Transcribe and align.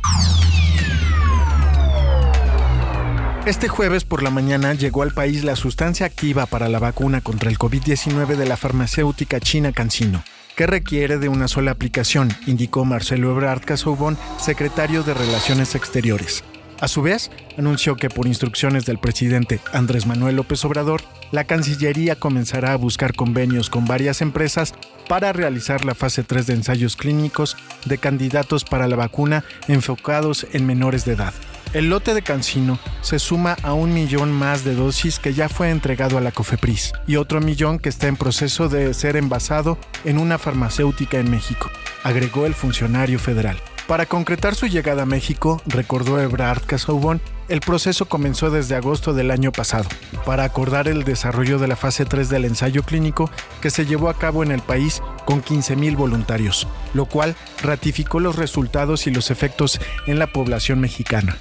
Este 3.45 3.67
jueves 3.67 4.03
por 4.03 4.21
la 4.21 4.29
mañana 4.29 4.73
llegó 4.73 5.01
al 5.01 5.13
país 5.13 5.43
la 5.43 5.55
sustancia 5.55 6.05
activa 6.05 6.45
para 6.45 6.69
la 6.69 6.79
vacuna 6.79 7.21
contra 7.21 7.49
el 7.49 7.57
COVID-19 7.57 8.35
de 8.35 8.45
la 8.45 8.57
farmacéutica 8.57 9.39
china 9.39 9.71
CanSino 9.71 10.23
que 10.59 10.67
requiere 10.67 11.19
de 11.19 11.29
una 11.29 11.47
sola 11.47 11.71
aplicación, 11.71 12.27
indicó 12.45 12.83
Marcelo 12.83 13.31
Ebrard 13.31 13.61
Casaubon, 13.61 14.17
secretario 14.37 15.03
de 15.03 15.13
Relaciones 15.13 15.73
Exteriores. 15.73 16.43
A 16.81 16.89
su 16.89 17.01
vez, 17.01 17.31
anunció 17.57 17.95
que 17.95 18.09
por 18.09 18.27
instrucciones 18.27 18.85
del 18.85 18.97
presidente 18.97 19.61
Andrés 19.71 20.05
Manuel 20.05 20.35
López 20.35 20.65
Obrador, 20.65 21.01
la 21.31 21.45
Cancillería 21.45 22.17
comenzará 22.17 22.73
a 22.73 22.75
buscar 22.75 23.15
convenios 23.15 23.69
con 23.69 23.85
varias 23.85 24.21
empresas 24.21 24.73
para 25.07 25.31
realizar 25.31 25.85
la 25.85 25.95
fase 25.95 26.23
3 26.23 26.45
de 26.47 26.53
ensayos 26.55 26.97
clínicos 26.97 27.55
de 27.85 27.97
candidatos 27.97 28.65
para 28.65 28.89
la 28.89 28.97
vacuna 28.97 29.45
enfocados 29.69 30.45
en 30.51 30.65
menores 30.65 31.05
de 31.05 31.13
edad. 31.13 31.33
El 31.71 31.89
lote 31.89 32.15
de 32.15 32.23
Cancino 32.23 32.79
se 33.01 33.19
suma 33.19 33.55
a 33.61 33.73
un 33.73 33.93
millón 33.93 34.31
más 34.31 34.63
de 34.63 34.73
dosis 34.73 35.19
que 35.19 35.35
ya 35.35 35.49
fue 35.49 35.69
entregado 35.69 36.17
a 36.17 36.21
la 36.21 36.31
COFEPRIS 36.31 36.93
y 37.05 37.17
otro 37.17 37.41
millón 37.41 37.77
que 37.77 37.89
está 37.89 38.07
en 38.07 38.15
proceso 38.15 38.69
de 38.69 38.91
ser 38.95 39.15
envasado 39.15 39.77
en 40.03 40.17
una 40.17 40.39
farmacéutica 40.39 41.19
en 41.19 41.29
México, 41.29 41.69
agregó 42.03 42.47
el 42.47 42.55
funcionario 42.55 43.19
federal. 43.19 43.61
Para 43.85 44.07
concretar 44.07 44.55
su 44.55 44.65
llegada 44.65 45.03
a 45.03 45.05
México, 45.05 45.61
recordó 45.67 46.19
Ebrard 46.19 46.63
Casaubon, 46.65 47.21
el 47.49 47.59
proceso 47.59 48.05
comenzó 48.05 48.49
desde 48.49 48.75
agosto 48.75 49.13
del 49.13 49.29
año 49.29 49.51
pasado, 49.51 49.89
para 50.25 50.45
acordar 50.45 50.87
el 50.87 51.03
desarrollo 51.03 51.59
de 51.59 51.67
la 51.67 51.75
fase 51.75 52.05
3 52.05 52.29
del 52.29 52.45
ensayo 52.45 52.81
clínico 52.81 53.29
que 53.61 53.69
se 53.69 53.85
llevó 53.85 54.09
a 54.09 54.17
cabo 54.17 54.41
en 54.41 54.51
el 54.51 54.61
país 54.61 55.01
con 55.25 55.43
15.000 55.43 55.95
voluntarios, 55.95 56.67
lo 56.95 57.05
cual 57.05 57.35
ratificó 57.61 58.19
los 58.19 58.37
resultados 58.37 59.05
y 59.05 59.11
los 59.11 59.29
efectos 59.29 59.79
en 60.07 60.17
la 60.17 60.27
población 60.27 60.79
mexicana. 60.79 61.37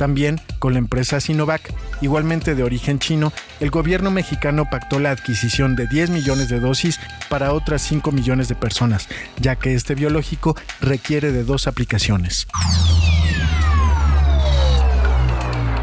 También 0.00 0.40
con 0.58 0.72
la 0.72 0.78
empresa 0.78 1.20
Sinovac, 1.20 1.60
igualmente 2.00 2.54
de 2.54 2.62
origen 2.62 2.98
chino, 2.98 3.34
el 3.60 3.68
gobierno 3.68 4.10
mexicano 4.10 4.64
pactó 4.70 4.98
la 4.98 5.10
adquisición 5.10 5.76
de 5.76 5.86
10 5.88 6.08
millones 6.08 6.48
de 6.48 6.58
dosis 6.58 6.98
para 7.28 7.52
otras 7.52 7.82
5 7.82 8.10
millones 8.10 8.48
de 8.48 8.54
personas, 8.54 9.08
ya 9.38 9.56
que 9.56 9.74
este 9.74 9.94
biológico 9.94 10.56
requiere 10.80 11.32
de 11.32 11.44
dos 11.44 11.66
aplicaciones. 11.66 12.46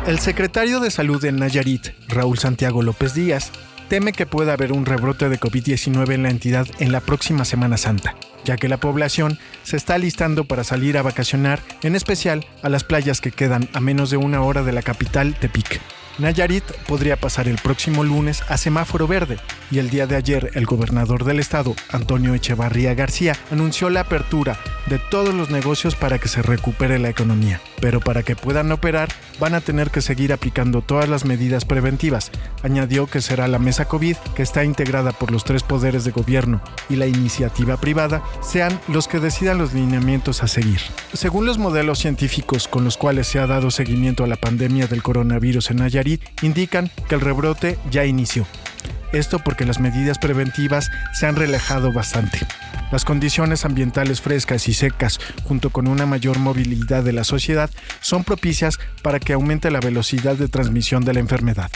El 0.07 0.17
secretario 0.17 0.79
de 0.79 0.89
Salud 0.89 1.23
en 1.23 1.35
Nayarit, 1.35 1.89
Raúl 2.07 2.39
Santiago 2.39 2.81
López 2.81 3.13
Díaz, 3.13 3.51
teme 3.89 4.11
que 4.11 4.25
pueda 4.25 4.53
haber 4.53 4.71
un 4.71 4.85
rebrote 4.85 5.29
de 5.29 5.39
COVID-19 5.39 6.13
en 6.13 6.23
la 6.23 6.29
entidad 6.29 6.67
en 6.79 6.91
la 6.91 7.01
próxima 7.01 7.45
Semana 7.45 7.77
Santa 7.77 8.15
ya 8.47 8.55
que 8.55 8.69
la 8.69 8.77
población 8.77 9.37
se 9.63 9.75
está 9.75 9.95
alistando 9.95 10.45
para 10.45 10.63
salir 10.63 10.97
a 10.97 11.01
vacacionar, 11.01 11.59
en 11.83 11.95
especial 11.97 12.45
a 12.63 12.69
las 12.69 12.85
playas 12.85 13.19
que 13.19 13.31
quedan 13.31 13.67
a 13.73 13.81
menos 13.81 14.09
de 14.09 14.15
una 14.15 14.41
hora 14.41 14.63
de 14.63 14.71
la 14.71 14.81
capital, 14.81 15.35
Tepic. 15.35 15.81
Nayarit 16.17 16.63
podría 16.87 17.17
pasar 17.17 17.47
el 17.47 17.57
próximo 17.57 18.03
lunes 18.05 18.41
a 18.47 18.57
semáforo 18.57 19.05
verde 19.05 19.37
y 19.71 19.79
el 19.79 19.89
día 19.89 20.07
de 20.07 20.15
ayer 20.15 20.51
el 20.53 20.65
gobernador 20.65 21.23
del 21.23 21.39
estado, 21.39 21.75
Antonio 21.91 22.33
Echevarría 22.33 22.93
García, 22.93 23.35
anunció 23.51 23.89
la 23.89 24.01
apertura 24.01 24.57
de 24.87 24.99
todos 24.99 25.33
los 25.33 25.49
negocios 25.49 25.95
para 25.95 26.19
que 26.19 26.27
se 26.27 26.41
recupere 26.41 26.99
la 26.99 27.09
economía. 27.09 27.61
Pero 27.81 27.99
para 27.99 28.23
que 28.23 28.35
puedan 28.35 28.71
operar 28.71 29.09
van 29.39 29.53
a 29.53 29.61
tener 29.61 29.91
que 29.91 30.01
seguir 30.01 30.33
aplicando 30.33 30.81
todas 30.81 31.09
las 31.09 31.25
medidas 31.25 31.65
preventivas. 31.65 32.31
Añadió 32.63 33.07
que 33.07 33.21
será 33.21 33.47
la 33.47 33.59
mesa 33.59 33.85
COVID, 33.85 34.17
que 34.35 34.43
está 34.43 34.63
integrada 34.63 35.11
por 35.11 35.31
los 35.31 35.43
tres 35.43 35.63
poderes 35.63 36.03
de 36.03 36.11
gobierno 36.11 36.61
y 36.89 36.95
la 36.95 37.07
iniciativa 37.07 37.77
privada, 37.77 38.23
sean 38.41 38.79
los 38.87 39.07
que 39.07 39.19
decidan 39.19 39.57
los 39.57 39.73
lineamientos 39.73 40.43
a 40.43 40.47
seguir. 40.47 40.79
Según 41.13 41.45
los 41.45 41.57
modelos 41.57 41.99
científicos 41.99 42.67
con 42.67 42.83
los 42.83 42.97
cuales 42.97 43.27
se 43.27 43.39
ha 43.39 43.47
dado 43.47 43.71
seguimiento 43.71 44.23
a 44.23 44.27
la 44.27 44.37
pandemia 44.37 44.87
del 44.87 45.03
coronavirus 45.03 45.71
en 45.71 45.77
Nayarit, 45.77 46.21
indican 46.41 46.89
que 47.07 47.15
el 47.15 47.21
rebrote 47.21 47.77
ya 47.91 48.05
inició. 48.05 48.45
Esto 49.13 49.39
porque 49.39 49.65
las 49.65 49.79
medidas 49.79 50.19
preventivas 50.19 50.89
se 51.13 51.27
han 51.27 51.35
relajado 51.35 51.91
bastante. 51.91 52.39
Las 52.91 53.05
condiciones 53.05 53.65
ambientales 53.65 54.21
frescas 54.21 54.67
y 54.67 54.73
secas, 54.73 55.19
junto 55.43 55.69
con 55.69 55.87
una 55.87 56.05
mayor 56.05 56.39
movilidad 56.39 57.03
de 57.03 57.13
la 57.13 57.23
sociedad, 57.23 57.69
son 58.01 58.23
propicias 58.23 58.77
para 59.01 59.19
que 59.19 59.33
aumente 59.33 59.71
la 59.71 59.79
velocidad 59.79 60.35
de 60.35 60.47
transmisión 60.47 61.03
de 61.03 61.13
la 61.13 61.19
enfermedad. 61.19 61.69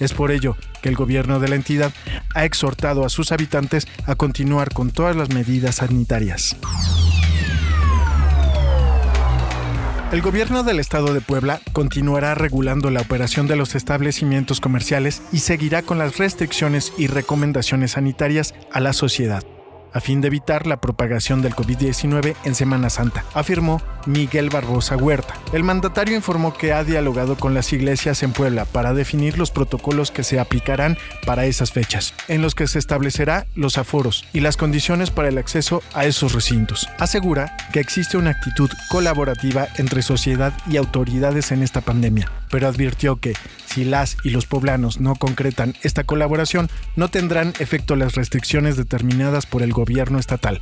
Es 0.00 0.12
por 0.12 0.30
ello 0.30 0.56
que 0.82 0.88
el 0.88 0.94
gobierno 0.94 1.40
de 1.40 1.48
la 1.48 1.56
entidad 1.56 1.92
ha 2.34 2.44
exhortado 2.44 3.04
a 3.04 3.08
sus 3.08 3.32
habitantes 3.32 3.86
a 4.06 4.14
continuar 4.14 4.72
con 4.72 4.90
todas 4.90 5.16
las 5.16 5.30
medidas 5.30 5.76
sanitarias. 5.76 6.56
El 10.10 10.22
gobierno 10.22 10.62
del 10.62 10.80
estado 10.80 11.12
de 11.12 11.20
Puebla 11.20 11.60
continuará 11.74 12.34
regulando 12.34 12.90
la 12.90 13.02
operación 13.02 13.46
de 13.46 13.56
los 13.56 13.74
establecimientos 13.74 14.58
comerciales 14.58 15.20
y 15.32 15.40
seguirá 15.40 15.82
con 15.82 15.98
las 15.98 16.16
restricciones 16.16 16.94
y 16.96 17.08
recomendaciones 17.08 17.90
sanitarias 17.90 18.54
a 18.72 18.80
la 18.80 18.94
sociedad 18.94 19.44
a 19.92 20.00
fin 20.00 20.20
de 20.20 20.28
evitar 20.28 20.66
la 20.66 20.80
propagación 20.80 21.42
del 21.42 21.54
COVID-19 21.54 22.34
en 22.44 22.54
Semana 22.54 22.90
Santa, 22.90 23.24
afirmó 23.34 23.82
Miguel 24.06 24.50
Barbosa 24.50 24.96
Huerta. 24.96 25.34
El 25.52 25.64
mandatario 25.64 26.16
informó 26.16 26.54
que 26.54 26.72
ha 26.72 26.84
dialogado 26.84 27.36
con 27.36 27.54
las 27.54 27.72
iglesias 27.72 28.22
en 28.22 28.32
Puebla 28.32 28.64
para 28.64 28.94
definir 28.94 29.38
los 29.38 29.50
protocolos 29.50 30.10
que 30.10 30.24
se 30.24 30.40
aplicarán 30.40 30.96
para 31.26 31.46
esas 31.46 31.72
fechas, 31.72 32.14
en 32.28 32.42
los 32.42 32.54
que 32.54 32.66
se 32.66 32.78
establecerá 32.78 33.46
los 33.54 33.78
aforos 33.78 34.24
y 34.32 34.40
las 34.40 34.56
condiciones 34.56 35.10
para 35.10 35.28
el 35.28 35.38
acceso 35.38 35.82
a 35.94 36.04
esos 36.04 36.32
recintos. 36.32 36.88
Asegura 36.98 37.56
que 37.72 37.80
existe 37.80 38.16
una 38.16 38.30
actitud 38.30 38.70
colaborativa 38.90 39.68
entre 39.76 40.02
sociedad 40.02 40.52
y 40.68 40.76
autoridades 40.76 41.52
en 41.52 41.62
esta 41.62 41.80
pandemia, 41.80 42.30
pero 42.50 42.68
advirtió 42.68 43.16
que 43.16 43.34
si 43.68 43.84
las 43.84 44.16
y 44.24 44.30
los 44.30 44.46
poblanos 44.46 45.00
no 45.00 45.14
concretan 45.14 45.74
esta 45.82 46.04
colaboración, 46.04 46.70
no 46.96 47.08
tendrán 47.08 47.52
efecto 47.58 47.96
las 47.96 48.14
restricciones 48.14 48.76
determinadas 48.76 49.46
por 49.46 49.62
el 49.62 49.72
gobierno 49.72 50.18
estatal, 50.18 50.60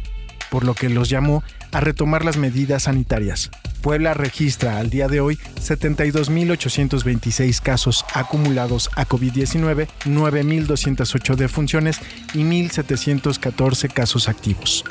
por 0.50 0.64
lo 0.64 0.74
que 0.74 0.88
los 0.88 1.08
llamó 1.08 1.42
a 1.72 1.80
retomar 1.80 2.24
las 2.24 2.36
medidas 2.36 2.84
sanitarias. 2.84 3.50
Puebla 3.80 4.14
registra 4.14 4.78
al 4.78 4.90
día 4.90 5.08
de 5.08 5.20
hoy 5.20 5.38
72.826 5.60 7.60
casos 7.60 8.04
acumulados 8.12 8.90
a 8.96 9.06
COVID-19, 9.06 9.88
9.208 10.04 11.36
defunciones 11.36 12.00
y 12.34 12.38
1.714 12.38 13.92
casos 13.92 14.28
activos. 14.28 14.84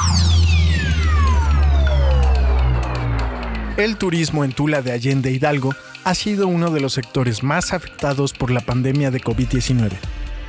El 3.77 3.97
turismo 3.97 4.45
en 4.45 4.53
Tula 4.53 4.81
de 4.81 4.93
Allende 4.93 5.31
Hidalgo 5.31 5.75
ha 6.05 6.13
sido 6.13 6.47
uno 6.47 6.69
de 6.69 6.81
los 6.81 6.93
sectores 6.93 7.41
más 7.41 7.73
afectados 7.73 8.31
por 8.31 8.51
la 8.51 8.61
pandemia 8.61 9.09
de 9.09 9.19
COVID-19. 9.19 9.91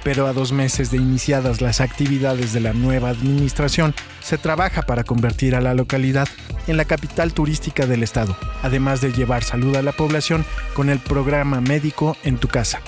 Pero 0.05 0.26
a 0.26 0.35
dos 0.35 0.53
meses 0.53 0.91
de 0.91 0.99
iniciadas 0.99 1.62
las 1.62 1.81
actividades 1.81 2.53
de 2.53 2.61
la 2.61 2.75
nueva 2.75 3.08
administración, 3.08 3.94
se 4.20 4.37
trabaja 4.37 4.82
para 4.82 5.03
convertir 5.03 5.55
a 5.56 5.62
la 5.62 5.73
localidad 5.73 6.29
en 6.67 6.76
la 6.76 6.85
capital 6.85 7.32
turística 7.32 7.87
del 7.87 8.03
estado, 8.03 8.37
además 8.62 9.00
de 9.00 9.12
llevar 9.12 9.43
salud 9.43 9.75
a 9.76 9.82
la 9.82 9.93
población 9.93 10.44
con 10.75 10.91
el 10.91 10.99
programa 10.99 11.61
médico 11.62 12.17
en 12.23 12.37
tu 12.37 12.49
casa. 12.49 12.81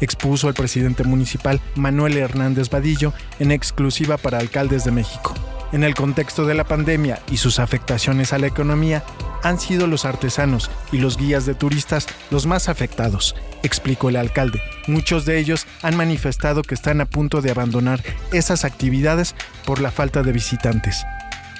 expuso 0.00 0.48
el 0.48 0.54
presidente 0.54 1.02
municipal 1.02 1.60
Manuel 1.74 2.16
Hernández 2.16 2.70
Vadillo 2.70 3.12
en 3.40 3.50
exclusiva 3.50 4.16
para 4.16 4.38
Alcaldes 4.38 4.84
de 4.84 4.92
México. 4.92 5.34
En 5.72 5.84
el 5.84 5.94
contexto 5.94 6.46
de 6.46 6.54
la 6.54 6.64
pandemia 6.64 7.20
y 7.30 7.36
sus 7.36 7.58
afectaciones 7.58 8.32
a 8.32 8.38
la 8.38 8.46
economía, 8.46 9.02
han 9.42 9.58
sido 9.58 9.86
los 9.86 10.04
artesanos 10.04 10.70
y 10.92 10.98
los 10.98 11.16
guías 11.16 11.46
de 11.46 11.54
turistas 11.54 12.06
los 12.30 12.46
más 12.46 12.68
afectados, 12.68 13.34
explicó 13.62 14.08
el 14.08 14.16
alcalde. 14.16 14.60
Muchos 14.86 15.24
de 15.24 15.38
ellos 15.38 15.66
han 15.82 15.96
manifestado 15.96 16.62
que 16.62 16.74
están 16.74 17.00
a 17.00 17.06
punto 17.06 17.40
de 17.40 17.50
abandonar 17.50 18.02
esas 18.32 18.64
actividades 18.64 19.34
por 19.64 19.80
la 19.80 19.90
falta 19.90 20.22
de 20.22 20.32
visitantes. 20.32 21.04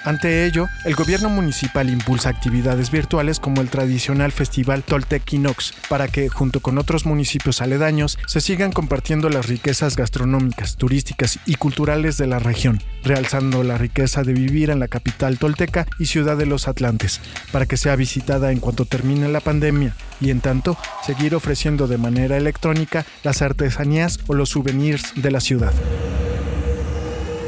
Ante 0.08 0.46
ello, 0.46 0.70
el 0.86 0.94
gobierno 0.94 1.28
municipal 1.28 1.90
impulsa 1.90 2.30
actividades 2.30 2.90
virtuales 2.90 3.40
como 3.40 3.60
el 3.60 3.68
tradicional 3.68 4.32
festival 4.32 4.82
Toltec 4.82 5.30
Inox 5.34 5.74
para 5.90 6.08
que, 6.08 6.30
junto 6.30 6.60
con 6.60 6.78
otros 6.78 7.04
municipios 7.04 7.60
aledaños, 7.60 8.18
se 8.26 8.40
sigan 8.40 8.72
compartiendo 8.72 9.28
las 9.28 9.48
riquezas 9.48 9.96
gastronómicas, 9.96 10.76
turísticas 10.76 11.38
y 11.44 11.56
culturales 11.56 12.16
de 12.16 12.26
la 12.26 12.38
región, 12.38 12.82
realzando 13.04 13.62
la 13.62 13.76
riqueza 13.76 14.22
de 14.22 14.32
vivir 14.32 14.70
en 14.70 14.80
la 14.80 14.88
capital 14.88 15.36
tolteca 15.36 15.86
y 15.98 16.06
ciudad 16.06 16.38
de 16.38 16.46
los 16.46 16.68
Atlantes, 16.68 17.20
para 17.52 17.66
que 17.66 17.76
sea 17.76 17.94
visitada 17.94 18.50
en 18.50 18.60
cuanto 18.60 18.86
termine 18.86 19.28
la 19.28 19.40
pandemia 19.40 19.94
y, 20.22 20.30
en 20.30 20.40
tanto, 20.40 20.78
seguir 21.04 21.34
ofreciendo 21.34 21.86
de 21.86 21.98
manera 21.98 22.38
electrónica 22.38 23.04
las 23.24 23.42
artesanías 23.42 24.20
o 24.26 24.32
los 24.32 24.48
souvenirs 24.48 25.12
de 25.16 25.30
la 25.30 25.40
ciudad. 25.40 25.74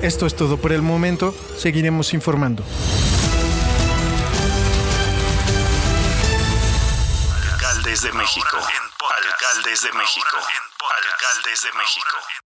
Esto 0.02 0.25
es 0.25 0.35
todo 0.35 0.56
por 0.56 0.73
el 0.73 0.81
momento, 0.81 1.35
seguiremos 1.58 2.14
informando. 2.14 2.64
Alcaldes 7.52 8.02
de 8.02 8.12
México. 8.12 8.56
Alcaldes 8.56 9.82
de 9.82 9.93
México. 9.93 10.38
Alcaldes 10.38 11.62
de 11.62 11.73
México. 11.79 12.41